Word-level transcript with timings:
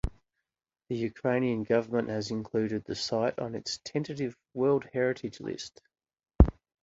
The 0.89 0.95
Ukrainian 0.95 1.61
government 1.63 2.09
has 2.09 2.31
included 2.31 2.85
the 2.85 2.95
site 2.95 3.37
on 3.37 3.53
its 3.53 3.77
tentative 3.85 4.35
World 4.55 4.83
Heritage 4.93 5.39
List. 5.39 5.79